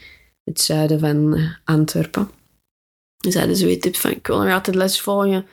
het 0.44 0.62
zuiden 0.62 1.00
van 1.00 1.40
Antwerpen. 1.64 2.30
Dus 3.18 3.34
dat 3.34 3.48
is 3.48 3.60
zo'n 3.60 3.80
tip 3.80 3.96
van, 3.96 4.12
ik 4.12 4.28
wil 4.28 4.44
nog 4.44 4.54
altijd 4.54 4.76
les 4.76 5.02
volgen. 5.02 5.46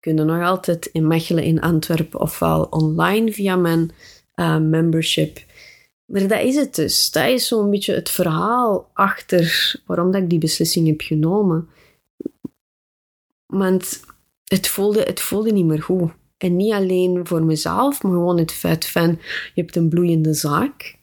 Kunnen 0.00 0.26
nog 0.26 0.42
altijd 0.42 0.86
in 0.86 1.06
Mechelen 1.06 1.44
in 1.44 1.60
Antwerpen 1.60 2.20
ofwel 2.20 2.62
online 2.62 3.32
via 3.32 3.56
mijn 3.56 3.90
uh, 4.34 4.58
membership. 4.58 5.38
Maar 6.14 6.28
dat 6.28 6.40
is 6.40 6.56
het 6.56 6.74
dus. 6.74 7.10
Dat 7.10 7.28
is 7.28 7.48
zo'n 7.48 7.70
beetje 7.70 7.94
het 7.94 8.10
verhaal 8.10 8.90
achter 8.92 9.74
waarom 9.86 10.10
dat 10.10 10.22
ik 10.22 10.30
die 10.30 10.38
beslissing 10.38 10.86
heb 10.86 11.00
genomen. 11.00 11.68
Want 13.46 14.00
het 14.44 14.68
voelde, 14.68 15.00
het 15.00 15.20
voelde 15.20 15.52
niet 15.52 15.64
meer 15.64 15.82
goed. 15.82 16.12
En 16.36 16.56
niet 16.56 16.72
alleen 16.72 17.26
voor 17.26 17.42
mezelf, 17.42 18.02
maar 18.02 18.12
gewoon 18.12 18.38
het 18.38 18.52
feit 18.52 18.86
van 18.86 19.08
je 19.54 19.60
hebt 19.60 19.76
een 19.76 19.88
bloeiende 19.88 20.34
zaak. 20.34 20.98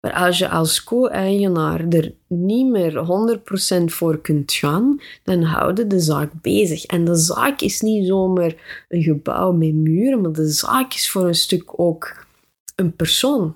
Maar 0.00 0.12
als 0.12 0.38
je 0.38 0.48
als 0.48 0.84
co-eigenaar 0.84 1.88
er 1.88 2.14
niet 2.28 2.66
meer 2.66 2.92
100% 3.80 3.84
voor 3.84 4.20
kunt 4.20 4.52
gaan, 4.52 5.00
dan 5.22 5.42
houden 5.42 5.88
de 5.88 6.00
zaak 6.00 6.30
bezig. 6.40 6.84
En 6.84 7.04
de 7.04 7.16
zaak 7.16 7.60
is 7.60 7.80
niet 7.80 8.06
zomaar 8.06 8.84
een 8.88 9.02
gebouw 9.02 9.52
met 9.52 9.74
muren, 9.74 10.20
maar 10.20 10.32
de 10.32 10.48
zaak 10.48 10.94
is 10.94 11.10
voor 11.10 11.26
een 11.26 11.34
stuk 11.34 11.80
ook 11.80 12.26
een 12.74 12.96
persoon. 12.96 13.54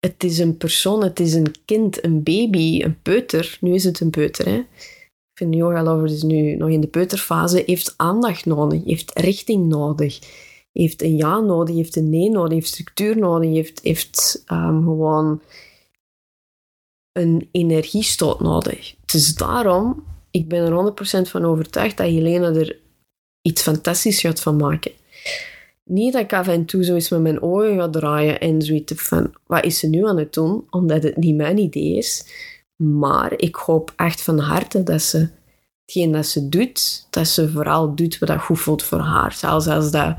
Het 0.00 0.24
is 0.24 0.38
een 0.38 0.56
persoon, 0.56 1.02
het 1.02 1.20
is 1.20 1.34
een 1.34 1.54
kind, 1.64 2.04
een 2.04 2.22
baby, 2.22 2.82
een 2.82 3.02
peuter. 3.02 3.58
Nu 3.60 3.74
is 3.74 3.84
het 3.84 4.00
een 4.00 4.10
peuter, 4.10 4.44
hè. 4.44 4.58
Ik 4.58 5.48
vind 5.48 5.54
Yoga 5.54 5.82
Lovers 5.82 6.12
is 6.12 6.22
nu 6.22 6.56
nog 6.56 6.68
in 6.68 6.80
de 6.80 6.86
peuterfase, 6.86 7.62
heeft 7.66 7.94
aandacht 7.96 8.46
nodig, 8.46 8.84
heeft 8.84 9.18
richting 9.18 9.68
nodig 9.68 10.18
heeft 10.72 11.02
een 11.02 11.16
ja 11.16 11.40
nodig, 11.40 11.74
heeft 11.74 11.96
een 11.96 12.10
nee 12.10 12.30
nodig, 12.30 12.52
heeft 12.52 12.68
structuur 12.68 13.18
nodig, 13.18 13.50
heeft, 13.50 13.80
heeft 13.82 14.44
um, 14.52 14.82
gewoon 14.82 15.42
een 17.12 17.48
energiestoot 17.52 18.40
nodig. 18.40 18.94
Dus 19.06 19.34
daarom, 19.34 20.04
ik 20.30 20.48
ben 20.48 20.64
er 20.64 20.92
100% 21.26 21.30
van 21.30 21.44
overtuigd 21.44 21.96
dat 21.96 22.06
Helena 22.06 22.48
er 22.48 22.78
iets 23.42 23.62
fantastisch 23.62 24.20
gaat 24.20 24.40
van 24.40 24.56
maken. 24.56 24.92
Niet 25.88 26.12
dat 26.12 26.22
ik 26.22 26.32
af 26.32 26.48
en 26.48 26.64
toe 26.64 26.84
zo 26.84 26.94
eens 26.94 27.08
met 27.08 27.20
mijn 27.20 27.42
ogen 27.42 27.76
ga 27.76 27.88
draaien 27.88 28.40
en 28.40 28.62
zoiets 28.62 28.92
van, 28.96 29.34
wat 29.46 29.64
is 29.64 29.78
ze 29.78 29.86
nu 29.86 30.06
aan 30.06 30.18
het 30.18 30.32
doen? 30.32 30.66
Omdat 30.70 31.02
het 31.02 31.16
niet 31.16 31.36
mijn 31.36 31.58
idee 31.58 31.96
is. 31.96 32.26
Maar 32.76 33.32
ik 33.36 33.54
hoop 33.54 33.92
echt 33.96 34.22
van 34.22 34.38
harte 34.38 34.82
dat 34.82 35.02
ze 35.02 35.28
hetgeen 35.84 36.12
dat 36.12 36.26
ze 36.26 36.48
doet, 36.48 37.06
dat 37.10 37.26
ze 37.26 37.50
vooral 37.50 37.94
doet 37.94 38.18
wat 38.18 38.28
dat 38.28 38.40
goed 38.40 38.60
voelt 38.60 38.82
voor 38.82 38.98
haar. 38.98 39.32
Zelfs 39.32 39.66
als 39.66 39.90
dat 39.90 40.16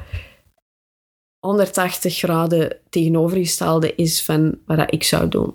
180 1.40 2.18
graden 2.18 2.78
tegenovergestelde 2.90 3.96
is 3.96 4.24
van 4.24 4.60
wat 4.66 4.94
ik 4.94 5.04
zou 5.04 5.28
doen. 5.28 5.54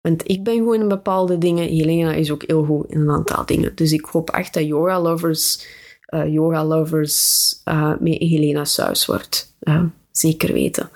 Want 0.00 0.30
ik 0.30 0.44
ben 0.44 0.64
goed 0.64 0.74
in 0.74 0.88
bepaalde 0.88 1.38
dingen. 1.38 1.68
Helena 1.68 2.12
is 2.12 2.30
ook 2.30 2.42
heel 2.46 2.64
goed 2.64 2.90
in 2.90 3.00
een 3.00 3.10
aantal 3.10 3.46
dingen. 3.46 3.74
Dus 3.74 3.92
ik 3.92 4.04
hoop 4.04 4.30
echt 4.30 4.54
dat 4.54 4.66
yoga 4.66 5.00
lovers, 5.00 5.66
uh, 6.14 6.32
yoga 6.32 6.64
lovers 6.64 7.54
uh, 7.64 7.94
met 8.00 8.18
Helena 8.18 8.64
Saus 8.64 9.06
wordt. 9.06 9.56
Uh, 9.60 9.84
zeker 10.10 10.52
weten. 10.52 10.90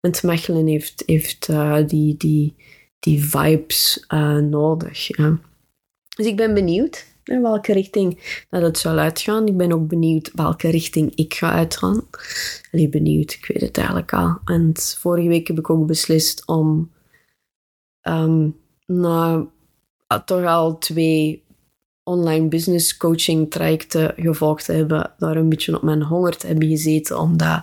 Want 0.00 0.22
Mechelen 0.22 0.66
heeft, 0.66 1.02
heeft 1.06 1.48
die, 1.86 2.16
die, 2.16 2.54
die 2.98 3.24
vibes 3.24 4.04
nodig. 4.50 5.06
Dus 6.16 6.26
ik 6.26 6.36
ben 6.36 6.54
benieuwd 6.54 7.06
in 7.24 7.42
welke 7.42 7.72
richting 7.72 8.44
dat 8.50 8.62
het 8.62 8.78
zal 8.78 8.98
uitgaan. 8.98 9.46
Ik 9.46 9.56
ben 9.56 9.72
ook 9.72 9.88
benieuwd 9.88 10.30
welke 10.34 10.70
richting 10.70 11.14
ik 11.14 11.34
ga 11.34 11.52
uitgaan. 11.52 12.02
Allee, 12.72 12.88
benieuwd, 12.88 13.32
ik 13.32 13.46
weet 13.46 13.60
het 13.60 13.76
eigenlijk 13.76 14.12
al. 14.12 14.38
En 14.44 14.72
vorige 14.74 15.28
week 15.28 15.46
heb 15.46 15.58
ik 15.58 15.70
ook 15.70 15.86
beslist 15.86 16.46
om 16.46 16.92
um, 18.02 18.56
na 18.86 19.46
toch 20.24 20.44
al 20.44 20.78
twee 20.78 21.44
online 22.06 22.48
business 22.48 22.96
coaching 22.96 23.50
trajecten 23.50 24.14
gevolgd 24.16 24.64
te 24.64 24.72
hebben, 24.72 25.12
daar 25.18 25.36
een 25.36 25.48
beetje 25.48 25.76
op 25.76 25.82
mijn 25.82 26.02
honger 26.02 26.36
te 26.36 26.46
hebben 26.46 26.68
gezeten, 26.68 27.18
omdat 27.18 27.62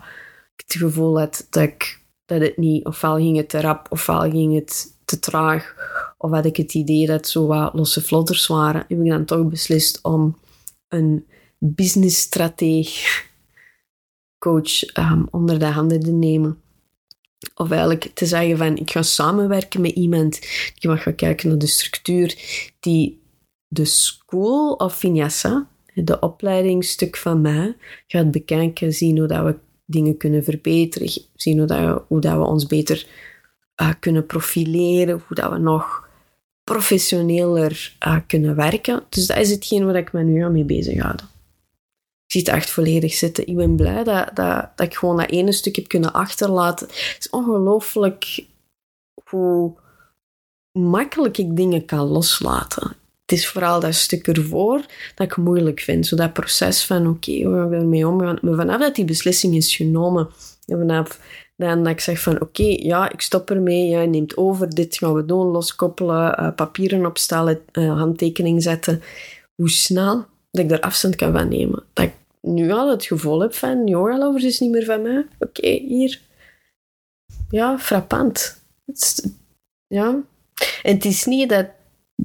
ik 0.56 0.64
het 0.68 0.76
gevoel 0.78 1.20
had 1.20 1.48
dat, 1.50 1.64
ik, 1.64 2.02
dat 2.26 2.42
het 2.42 2.58
niet, 2.58 2.86
ofwel 2.86 3.16
ging 3.16 3.38
het 3.38 3.50
te 3.50 3.62
rap, 3.62 3.88
ofwel 3.90 4.20
ging 4.20 4.56
het 4.56 4.98
te 5.06 5.20
traag, 5.20 5.76
of 6.18 6.32
had 6.32 6.46
ik 6.46 6.58
het 6.58 6.74
idee 6.74 7.06
dat 7.06 7.28
zo 7.28 7.48
wat 7.48 7.74
losse 7.74 8.02
vlotters 8.02 8.48
waren, 8.48 8.86
heb 8.88 9.00
ik 9.00 9.10
dan 9.10 9.26
toch 9.26 9.48
beslist 9.48 10.00
om 10.02 10.38
een 10.88 11.26
businessstrateeg 11.58 13.22
coach 14.40 14.96
um, 14.98 15.28
onder 15.32 15.60
de 15.60 15.66
handen 15.66 16.00
te 16.00 16.12
nemen. 16.12 16.58
Of 17.56 17.70
eigenlijk 17.72 18.12
te 18.14 18.26
zeggen 18.26 18.58
van, 18.58 18.78
ik 18.78 18.92
ga 18.92 19.02
samenwerken 19.02 19.82
met 19.82 19.92
iemand 19.92 20.40
die 20.80 20.90
mag 20.90 21.04
gaan 21.04 21.16
kijken 21.16 21.50
naar 21.50 21.58
de 21.58 21.68
structuur 21.68 22.38
die 22.80 23.23
de 23.74 23.86
School 23.86 24.74
of 24.74 24.94
Vinyasa, 24.94 25.68
de 25.94 26.20
opleidingsstuk 26.20 27.18
van 27.18 27.42
mij, 27.42 27.76
gaat 28.08 28.32
bekijken, 28.32 28.94
zien 28.94 29.18
hoe 29.18 29.28
dat 29.28 29.44
we 29.44 29.56
dingen 29.86 30.18
kunnen 30.18 30.44
verbeteren, 30.44 31.10
zien 31.36 31.58
hoe, 31.58 31.68
dat 31.68 31.80
we, 31.80 32.02
hoe 32.08 32.22
dat 32.22 32.38
we 32.38 32.44
ons 32.44 32.66
beter 32.66 33.08
uh, 33.82 33.90
kunnen 34.00 34.26
profileren, 34.26 35.24
hoe 35.28 35.36
dat 35.36 35.52
we 35.52 35.58
nog 35.58 36.08
professioneler 36.64 37.96
uh, 38.08 38.18
kunnen 38.28 38.56
werken. 38.56 39.04
Dus 39.10 39.28
dat 39.28 39.38
is 39.38 39.50
hetgeen 39.50 39.86
waar 39.86 39.96
ik 39.96 40.14
me 40.14 40.24
nu 40.24 40.44
aan 40.44 40.52
mee 40.52 40.64
bezig 40.64 41.02
houden. 41.02 41.26
Ik 42.26 42.32
zie 42.32 42.42
het 42.42 42.50
echt 42.50 42.70
volledig 42.70 43.14
zitten. 43.14 43.48
Ik 43.48 43.56
ben 43.56 43.76
blij 43.76 44.04
dat, 44.04 44.36
dat, 44.36 44.70
dat 44.76 44.86
ik 44.88 44.96
gewoon 44.96 45.18
dat 45.18 45.30
ene 45.30 45.52
stuk 45.52 45.76
heb 45.76 45.88
kunnen 45.88 46.14
achterlaten. 46.14 46.88
Het 46.88 47.18
is 47.20 47.30
ongelooflijk 47.30 48.46
hoe 49.30 49.74
makkelijk 50.72 51.38
ik 51.38 51.56
dingen 51.56 51.86
kan 51.86 52.08
loslaten. 52.08 52.96
Is 53.34 53.48
vooral 53.48 53.80
dat 53.80 53.96
stuk 53.96 54.28
ervoor 54.28 54.86
dat 55.16 55.28
ik 55.28 55.38
moeilijk 55.38 55.80
vind. 55.80 56.08
Zo 56.08 56.16
dat 56.16 56.34
proces 56.34 56.86
van, 56.86 57.08
oké, 57.08 57.44
hoe 57.44 57.54
gaan 57.54 57.70
we 57.70 57.76
ermee 57.76 58.08
omgaan? 58.08 58.38
Maar 58.42 58.56
vanaf 58.56 58.80
dat 58.80 58.96
die 58.96 59.06
beslissing 59.06 59.56
is 59.56 59.76
genomen, 59.76 60.30
en 60.66 60.78
vanaf 60.78 61.20
dan 61.56 61.84
dat 61.84 61.94
ik 61.94 62.00
zeg 62.00 62.20
van 62.20 62.42
oké, 62.42 62.64
ja, 62.64 63.12
ik 63.12 63.22
stop 63.22 63.50
ermee, 63.50 63.88
jij 63.88 64.06
neemt 64.06 64.38
over, 64.38 64.70
dit 64.70 64.98
gaan 64.98 65.14
we 65.14 65.26
doen, 65.26 65.48
loskoppelen, 65.48 66.40
uh, 66.40 66.56
papieren 66.56 67.06
opstellen, 67.06 67.62
uh, 67.72 67.98
handtekening 67.98 68.64
zetten. 68.64 69.02
Hoe 69.56 69.70
snel 69.70 70.26
dat 70.52 70.64
ik 70.64 70.70
daar 70.70 70.80
afstand 70.80 71.16
kan 71.16 71.32
van 71.32 71.48
nemen. 71.48 71.84
Dat 71.94 72.06
ik 72.06 72.14
nu 72.42 72.72
al 72.72 72.92
het 72.92 73.06
gevoel 73.06 73.42
heb 73.42 73.54
van, 73.54 73.88
yoga 73.88 74.18
lovers 74.18 74.44
is 74.44 74.60
niet 74.60 74.72
meer 74.72 74.86
van 74.86 75.02
mij. 75.02 75.26
Oké, 75.40 75.68
hier. 75.68 76.20
Ja, 77.50 77.80
frappant. 77.80 78.62
ja. 79.88 80.22
En 80.84 80.94
het 80.94 81.06
is 81.06 81.26
niet 81.26 81.50
dat 81.50 81.66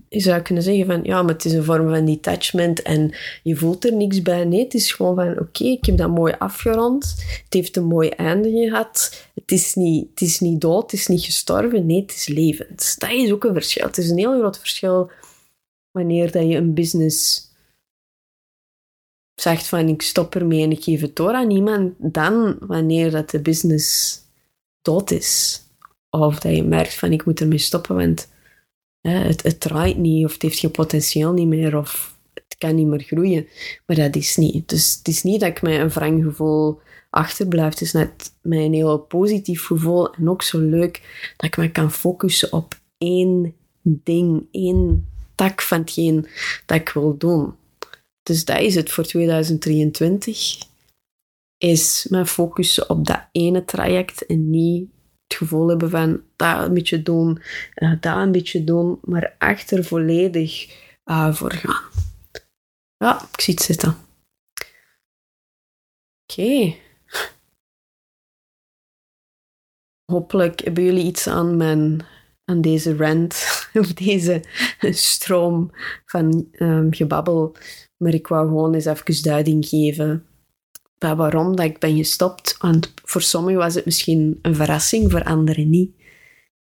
je 0.09 0.21
zou 0.21 0.43
kunnen 0.43 0.63
zeggen 0.63 0.87
van 0.87 1.01
ja, 1.03 1.23
maar 1.23 1.33
het 1.33 1.45
is 1.45 1.53
een 1.53 1.65
vorm 1.65 1.89
van 1.89 2.05
detachment 2.05 2.83
en 2.83 3.15
je 3.43 3.57
voelt 3.57 3.85
er 3.85 3.93
niks 3.93 4.23
bij. 4.23 4.45
Nee, 4.45 4.65
het 4.65 4.75
is 4.75 4.93
gewoon 4.93 5.15
van 5.15 5.39
oké, 5.39 5.65
ik 5.65 5.85
heb 5.85 5.97
dat 5.97 6.11
mooi 6.11 6.35
afgerond. 6.39 7.15
Het 7.45 7.55
heeft 7.55 7.77
een 7.77 7.85
mooi 7.85 8.09
einde 8.09 8.51
gehad. 8.51 9.27
Het 9.35 9.53
is, 9.53 9.75
niet, 9.75 10.09
het 10.11 10.21
is 10.21 10.41
niet 10.41 10.61
dood, 10.61 10.83
het 10.83 11.01
is 11.01 11.07
niet 11.07 11.25
gestorven. 11.25 11.87
Nee, 11.87 12.01
het 12.01 12.15
is 12.15 12.29
levend. 12.29 12.95
Dat 12.99 13.11
is 13.11 13.33
ook 13.33 13.45
een 13.45 13.53
verschil. 13.53 13.87
Het 13.87 13.99
is 13.99 14.11
een 14.11 14.19
heel 14.19 14.39
groot 14.39 14.59
verschil 14.59 15.11
wanneer 15.91 16.31
dat 16.31 16.43
je 16.43 16.57
een 16.57 16.75
business 16.75 17.47
zegt 19.35 19.67
van 19.67 19.89
ik 19.89 20.03
stop 20.03 20.35
ermee 20.35 20.63
en 20.63 20.71
ik 20.71 20.83
geef 20.83 21.01
het 21.01 21.17
door 21.17 21.33
aan 21.33 21.51
iemand, 21.51 21.95
dan 21.99 22.57
wanneer 22.61 23.11
dat 23.11 23.31
de 23.31 23.41
business 23.41 24.19
dood 24.83 25.11
is. 25.11 25.63
Of 26.11 26.39
dat 26.39 26.57
je 26.57 26.65
merkt 26.65 26.95
van 26.95 27.13
ik 27.13 27.25
moet 27.25 27.41
ermee 27.41 27.59
stoppen, 27.59 27.97
want 27.97 28.29
Het, 29.01 29.43
het 29.43 29.61
draait 29.61 29.97
niet 29.97 30.25
of 30.25 30.33
het 30.33 30.43
heeft 30.43 30.59
geen 30.59 30.71
potentieel 30.71 31.33
niet 31.33 31.47
meer 31.47 31.77
of 31.77 32.19
het 32.35 32.57
kan 32.59 32.75
niet 32.75 32.87
meer 32.87 33.03
groeien. 33.03 33.49
Maar 33.87 33.97
dat 33.97 34.17
is 34.17 34.37
niet. 34.37 34.69
Dus 34.69 34.97
het 34.99 35.09
is 35.09 35.23
niet 35.23 35.41
dat 35.41 35.49
ik 35.49 35.63
met 35.63 35.81
een 35.81 35.89
wrang 35.89 36.23
gevoel 36.23 36.81
achterblijf. 37.11 37.71
Het 37.71 37.81
is 37.81 37.93
net 37.93 38.35
met 38.43 38.59
een 38.59 38.73
heel 38.73 38.99
positief 38.99 39.67
gevoel 39.67 40.15
en 40.15 40.29
ook 40.29 40.43
zo 40.43 40.59
leuk 40.59 41.33
dat 41.37 41.47
ik 41.47 41.57
me 41.57 41.71
kan 41.71 41.93
focussen 41.93 42.53
op 42.53 42.81
één 42.99 43.55
ding, 43.83 44.47
één 44.51 45.09
tak 45.35 45.63
van 45.63 45.79
hetgeen 45.81 46.27
dat 46.67 46.81
ik 46.81 46.89
wil 46.89 47.17
doen. 47.17 47.55
Dus 48.23 48.45
dat 48.45 48.61
is 48.61 48.75
het 48.75 48.91
voor 48.91 49.05
2023. 49.05 50.59
Is 51.59 52.07
mijn 52.11 52.27
focussen 52.27 52.91
op 52.91 53.07
dat 53.07 53.29
ene 53.33 53.65
traject 53.65 54.27
en 54.27 54.51
niet 54.51 54.89
het 55.29 55.37
gevoel 55.37 55.69
hebben 55.69 55.91
van 55.91 56.23
dat 56.37 56.67
een 56.67 56.75
beetje 56.75 57.03
doen, 57.03 57.43
uh, 57.75 57.93
dat 58.01 58.17
een 58.17 58.33
beetje 58.33 58.65
doen, 58.65 58.99
maar 59.03 59.35
achter 59.39 59.85
volledig 59.85 60.77
uh, 61.05 61.35
voor 61.35 61.53
gaan. 61.53 61.83
Ja, 62.97 63.29
ik 63.33 63.41
zie 63.41 63.55
het 63.55 63.63
zitten. 63.63 63.97
Oké. 66.23 66.75
Hopelijk 70.13 70.61
hebben 70.61 70.85
jullie 70.85 71.05
iets 71.05 71.27
aan, 71.27 71.57
mijn, 71.57 72.01
aan 72.45 72.61
deze 72.61 72.97
rant, 72.97 73.47
of 73.81 73.93
deze 73.93 74.43
stroom 74.91 75.71
van 76.05 76.49
um, 76.53 76.95
gebabbel. 76.95 77.57
Maar 77.97 78.15
ik 78.15 78.27
wou 78.27 78.47
gewoon 78.47 78.75
eens 78.75 78.85
even 78.85 79.23
duiding 79.23 79.67
geven 79.67 80.28
waarom 80.99 81.57
dat 81.57 81.65
ik 81.65 81.79
ben 81.79 81.97
gestopt. 81.97 82.57
Want 82.59 82.93
voor 83.05 83.23
sommigen 83.23 83.61
was 83.61 83.75
het 83.75 83.85
misschien 83.85 84.39
een 84.43 84.55
verrassing, 84.55 85.11
voor 85.11 85.25
anderen 85.25 85.71
niet. 85.71 85.91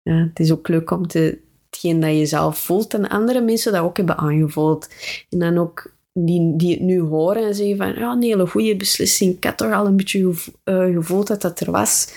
Ja, 0.02 0.14
het 0.14 0.40
is 0.40 0.52
ook 0.52 0.68
leuk 0.68 0.92
om 0.92 1.08
te, 1.08 1.40
hetgeen 1.70 2.00
dat 2.00 2.18
je 2.18 2.26
zelf 2.26 2.58
voelt 2.58 2.94
en 2.94 3.10
andere 3.10 3.42
mensen 3.42 3.72
dat 3.72 3.82
ook 3.82 3.98
hebben 3.98 4.18
aangevoeld. 4.18 4.90
En 5.30 5.40
dan 5.40 5.58
ook 5.58 5.94
die, 6.14 6.56
die 6.56 6.72
het 6.72 6.82
nu 6.82 7.00
horen 7.00 7.44
en 7.44 7.56
zeggen 7.56 7.78
van, 7.78 7.94
ja, 7.94 8.12
een 8.12 8.22
hele 8.22 8.48
goede 8.48 8.76
beslissing. 8.76 9.36
Ik 9.36 9.44
had 9.44 9.58
toch 9.58 9.74
al 9.74 9.86
een 9.86 9.96
beetje 9.96 10.34
eh, 10.64 10.94
gevoeld 10.94 11.28
dat 11.28 11.42
dat 11.42 11.60
er 11.60 11.72
was. 11.72 12.08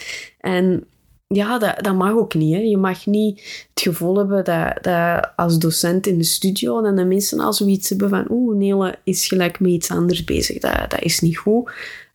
En 0.40 0.86
ja, 1.34 1.58
dat, 1.58 1.84
dat 1.84 1.94
mag 1.94 2.12
ook 2.12 2.34
niet. 2.34 2.54
Hè. 2.54 2.60
Je 2.60 2.76
mag 2.76 3.06
niet 3.06 3.66
het 3.74 3.82
gevoel 3.82 4.16
hebben 4.16 4.44
dat, 4.44 4.82
dat 4.82 5.30
als 5.36 5.58
docent 5.58 6.06
in 6.06 6.18
de 6.18 6.24
studio 6.24 6.84
en 6.84 6.96
de 6.96 7.04
mensen 7.04 7.40
al 7.40 7.52
zoiets 7.52 7.88
hebben 7.88 8.08
van 8.08 8.26
oeh, 8.30 8.56
Nele 8.56 8.98
is 9.04 9.26
gelijk 9.26 9.60
met 9.60 9.70
iets 9.70 9.90
anders 9.90 10.24
bezig. 10.24 10.58
Dat, 10.58 10.90
dat 10.90 11.00
is 11.02 11.20
niet 11.20 11.38
goed. 11.38 11.70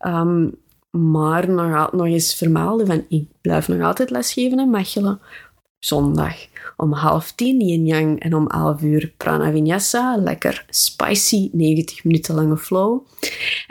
Um, 0.05 0.55
maar 0.89 1.49
nog, 1.49 1.91
nog 1.91 2.05
eens 2.05 2.35
vermelden 2.35 2.87
van 2.87 3.05
ik 3.09 3.27
blijf 3.41 3.67
nog 3.67 3.81
altijd 3.81 4.09
lesgeven 4.09 4.59
in 4.59 4.69
Mechelen. 4.69 5.19
Zondag 5.79 6.35
om 6.77 6.93
half 6.93 7.31
tien 7.31 7.61
yin 7.61 7.85
yang 7.85 8.19
en 8.19 8.33
om 8.33 8.47
elf 8.47 8.81
uur 8.81 9.13
prana 9.17 9.51
vinyasa. 9.51 10.17
Lekker 10.17 10.65
spicy, 10.69 11.49
90 11.51 12.03
minuten 12.03 12.35
lange 12.35 12.57
flow. 12.57 13.07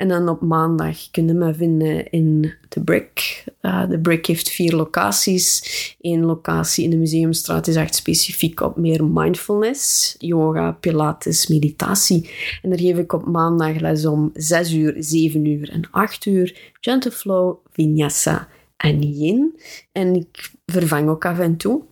En 0.02 0.08
dan 0.08 0.28
op 0.28 0.40
maandag 0.40 1.10
kunnen 1.10 1.38
we 1.38 1.54
vinden 1.54 2.10
in 2.10 2.54
de 2.68 2.80
Brick. 2.80 3.44
Uh, 3.60 3.88
de 3.88 3.98
Brick 3.98 4.26
heeft 4.26 4.50
vier 4.50 4.74
locaties. 4.74 5.64
Eén 6.00 6.24
locatie 6.24 6.84
in 6.84 6.90
de 6.90 6.96
Museumstraat 6.96 7.66
is 7.66 7.76
echt 7.76 7.94
specifiek 7.94 8.60
op 8.60 8.76
meer 8.76 9.04
mindfulness, 9.04 10.14
yoga, 10.18 10.72
pilates, 10.72 11.46
meditatie. 11.46 12.30
En 12.62 12.70
daar 12.70 12.78
geef 12.78 12.98
ik 12.98 13.12
op 13.12 13.26
maandag 13.26 13.80
les 13.80 14.06
om 14.06 14.30
6 14.34 14.72
uur, 14.72 14.94
7 14.98 15.44
uur 15.44 15.70
en 15.70 15.90
8 15.90 16.26
uur. 16.26 16.72
Gentle 16.80 17.10
flow, 17.10 17.56
vinyasa 17.70 18.48
en 18.76 19.02
yin. 19.02 19.58
En 19.92 20.14
ik 20.14 20.50
vervang 20.66 21.08
ook 21.08 21.24
af 21.24 21.38
en 21.38 21.56
toe. 21.56 21.82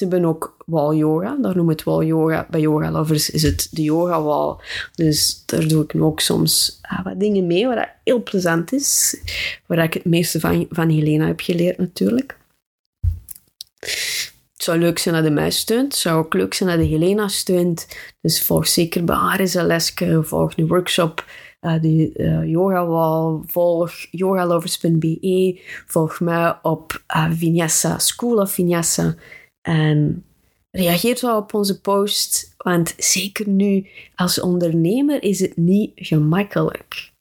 Ze 0.00 0.06
hebben 0.08 0.28
ook 0.28 0.56
wall 0.66 0.96
yoga. 0.96 1.36
Daar 1.40 1.56
noemen 1.56 1.74
het 1.74 1.84
wall 1.84 2.04
yoga. 2.04 2.46
Bij 2.50 2.60
yoga 2.60 2.90
lovers 2.90 3.30
is 3.30 3.42
het 3.42 3.68
de 3.70 3.82
yoga 3.82 4.22
wall. 4.22 4.56
Dus 4.94 5.42
daar 5.46 5.68
doe 5.68 5.84
ik 5.84 5.94
nu 5.94 6.02
ook 6.02 6.20
soms 6.20 6.78
ah, 6.82 7.04
wat 7.04 7.20
dingen 7.20 7.46
mee, 7.46 7.66
wat 7.66 7.88
heel 8.04 8.22
plezant 8.22 8.72
is. 8.72 9.20
Waar 9.66 9.78
ik 9.78 9.94
het 9.94 10.04
meeste 10.04 10.40
van, 10.40 10.66
van 10.70 10.88
Helena 10.88 11.26
heb 11.26 11.40
geleerd 11.40 11.78
natuurlijk. 11.78 12.36
Het 13.78 14.62
zou 14.68 14.78
leuk 14.78 14.98
zijn 14.98 15.14
dat 15.14 15.24
de 15.24 15.30
mij 15.30 15.50
steunt. 15.50 15.92
Het 15.92 16.00
zou 16.00 16.24
ook 16.24 16.34
leuk 16.34 16.54
zijn 16.54 16.68
dat 16.68 16.78
de 16.78 16.84
Helena 16.84 17.28
steunt. 17.28 17.86
Dus 18.20 18.42
volg 18.42 18.66
zeker 18.66 19.04
bij 19.04 19.16
haar. 19.16 19.48
Volg 20.24 20.56
een 20.56 20.66
workshop. 20.66 21.24
Uh, 21.60 21.80
de 21.80 22.12
uh, 22.16 22.46
yoga 22.50 22.86
wall. 22.86 23.40
Volg 23.46 23.92
yogalovers.be. 24.10 25.60
Volg 25.86 26.20
mij 26.20 26.58
op 26.62 27.02
uh, 27.16 27.30
Vinyasa, 27.32 27.98
School 27.98 28.36
of 28.36 28.52
Vinyasa. 28.52 29.14
En 29.60 30.24
reageer 30.70 31.16
zo 31.16 31.36
op 31.36 31.54
onze 31.54 31.80
post, 31.80 32.54
want 32.56 32.94
zeker 32.96 33.48
nu 33.48 33.86
als 34.14 34.40
ondernemer 34.40 35.22
is 35.22 35.40
het 35.40 35.56
niet 35.56 35.92
gemakkelijk. 35.94 37.12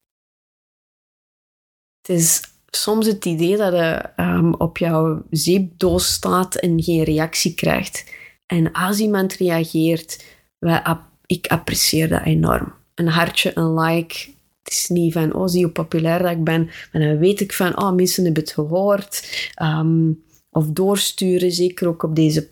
Het 2.02 2.18
is 2.18 2.42
soms 2.68 3.06
het 3.06 3.26
idee 3.26 3.58
dat 3.58 3.74
je 3.74 4.10
um, 4.18 4.54
op 4.54 4.78
jouw 4.78 5.24
zeepdoos 5.30 6.14
staat 6.14 6.56
en 6.56 6.84
geen 6.84 7.04
reactie 7.04 7.54
krijgt. 7.54 8.12
En 8.46 8.72
als 8.72 9.00
iemand 9.00 9.34
reageert, 9.34 10.26
wij, 10.58 10.84
ik 11.26 11.48
apprecieer 11.48 12.10
dat 12.10 12.24
enorm. 12.24 12.74
Een 12.96 13.08
hartje, 13.08 13.52
een 13.58 13.74
like. 13.74 14.30
Het 14.64 14.74
is 14.74 14.88
niet 14.88 15.14
van, 15.14 15.34
oh, 15.34 15.48
zie 15.48 15.64
hoe 15.64 15.72
populair 15.72 16.20
dat 16.22 16.32
ik 16.32 16.44
ben. 16.44 16.66
Maar 16.92 17.02
dan 17.02 17.18
weet 17.18 17.40
ik 17.40 17.54
van, 17.54 17.82
oh, 17.82 17.94
mensen 17.94 18.24
hebben 18.24 18.44
het 18.44 18.52
gehoord. 18.52 19.28
Um, 19.62 20.24
of 20.60 20.68
doorsturen, 20.68 21.52
zeker 21.52 21.88
ook 21.88 22.04
op 22.04 22.16
deze 22.16 22.48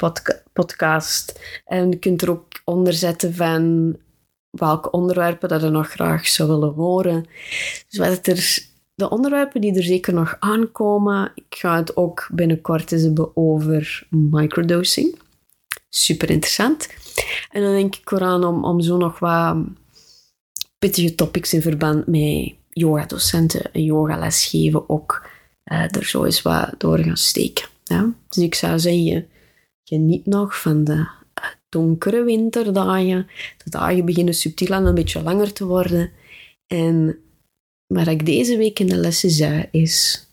podcast. 0.54 1.40
En 1.66 1.90
je 1.90 1.98
kunt 1.98 2.22
er 2.22 2.30
ook 2.30 2.62
onder 2.66 2.94
zetten 2.94 3.34
van 3.34 3.96
welke 4.50 4.92
onderwerpen 4.92 5.50
dat 5.50 5.62
je 5.62 5.70
nog 5.70 5.90
graag 5.90 6.28
zou 6.28 6.50
willen 6.50 6.74
horen. 6.74 7.26
Dus 7.90 8.00
wat 8.00 8.28
er, 8.28 8.60
de 8.96 9.10
onderwerpen 9.10 9.62
die 9.62 9.76
er 9.76 9.84
zeker 9.84 10.14
nog 10.14 10.36
aankomen, 10.40 11.32
ik 11.36 11.56
ga 11.58 11.76
het 11.76 11.98
ook 11.98 12.30
binnenkort 12.32 12.92
eens 12.92 13.02
hebben 13.02 13.36
over 13.36 14.08
microdosing. 14.10 15.20
Super 15.90 16.30
interessant. 16.30 16.88
En 17.52 17.62
dan 17.62 17.72
denk 17.72 17.96
ik 17.96 18.12
eraan 18.12 18.44
om, 18.44 18.66
om 18.66 18.82
zo 18.82 18.98
nog 18.98 19.20
wat 19.20 19.58
pittige 20.80 21.16
topics 21.16 21.54
in 21.54 21.62
verband 21.62 22.08
met 22.08 22.54
yoga-docenten 22.70 23.74
en 23.74 23.84
yoga 23.84 24.30
geven 24.30 24.90
ook 24.90 25.30
uh, 25.66 25.96
er 25.96 26.06
zo 26.06 26.24
eens 26.24 26.42
wat 26.42 26.74
door 26.78 27.00
gaan 27.00 27.18
steken. 27.18 27.76
Ja? 27.88 28.14
Dus 28.30 28.44
ik 28.44 28.56
zou 28.56 28.80
zeggen, 28.80 29.28
geniet 29.84 30.26
nog 30.26 30.62
van 30.62 30.84
de 30.84 31.08
eh, 31.34 31.44
donkere 31.70 32.24
winterdagen. 32.24 33.28
De 33.64 33.70
dagen 33.70 34.06
beginnen 34.06 34.34
subtiel 34.34 34.68
en 34.68 34.86
een 34.86 34.96
beetje 34.96 35.24
langer 35.24 35.54
te 35.54 35.66
worden. 35.66 36.12
En 36.68 37.20
wat 37.88 38.08
ik 38.08 38.26
deze 38.26 38.58
week 38.58 38.80
in 38.80 38.88
de 38.88 38.98
lessen 38.98 39.30
zei 39.30 39.68
is, 39.72 40.28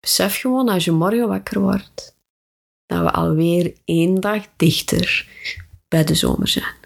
besef 0.00 0.40
gewoon 0.40 0.68
als 0.68 0.84
je 0.84 0.92
morgen 0.92 1.28
wakker 1.28 1.60
wordt, 1.60 2.16
dat 2.86 3.02
we 3.02 3.10
alweer 3.10 3.74
één 3.84 4.20
dag 4.20 4.46
dichter 4.56 5.28
bij 5.88 6.04
de 6.04 6.14
zomer 6.14 6.48
zijn. 6.48 6.76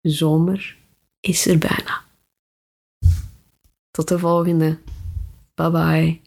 De 0.00 0.10
zomer 0.10 0.76
is 1.20 1.46
er 1.46 1.58
bijna. 1.58 2.04
Tot 3.90 4.08
de 4.08 4.18
volgende. 4.18 4.78
Bye 5.54 5.70
bye. 5.70 6.23